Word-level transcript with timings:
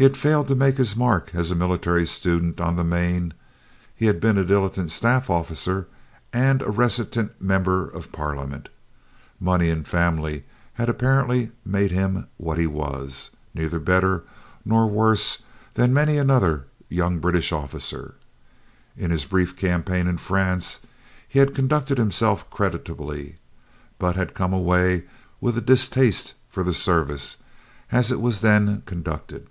He 0.00 0.04
had 0.04 0.16
failed 0.16 0.46
to 0.46 0.54
make 0.54 0.76
his 0.76 0.94
mark 0.94 1.34
as 1.34 1.50
a 1.50 1.56
military 1.56 2.06
student 2.06 2.60
on 2.60 2.76
the 2.76 2.84
Maine. 2.84 3.34
He 3.96 4.06
had 4.06 4.20
been 4.20 4.38
a 4.38 4.44
dilettante 4.44 4.90
staff 4.90 5.28
officer, 5.28 5.88
and 6.32 6.62
a 6.62 6.70
reticent 6.70 7.42
member 7.42 7.88
of 7.88 8.12
Parliament. 8.12 8.68
Money 9.40 9.70
and 9.70 9.88
family 9.88 10.44
had 10.74 10.88
apparently 10.88 11.50
made 11.64 11.90
him 11.90 12.28
what 12.36 12.58
he 12.58 12.66
was 12.68 13.32
neither 13.54 13.80
better 13.80 14.22
nor 14.64 14.86
worse 14.88 15.42
than 15.74 15.92
many 15.92 16.16
another 16.16 16.66
young 16.88 17.18
British 17.18 17.50
officer. 17.50 18.14
In 18.96 19.10
his 19.10 19.24
brief 19.24 19.56
campaign 19.56 20.06
in 20.06 20.18
France, 20.18 20.78
he 21.26 21.40
had 21.40 21.56
conducted 21.56 21.98
himself 21.98 22.48
creditably, 22.50 23.34
but 23.98 24.14
had 24.14 24.32
come 24.32 24.52
away 24.52 25.06
with 25.40 25.58
a 25.58 25.60
distaste 25.60 26.34
for 26.48 26.62
the 26.62 26.72
service, 26.72 27.38
as 27.90 28.12
it 28.12 28.20
was 28.20 28.42
then 28.42 28.82
conducted. 28.86 29.48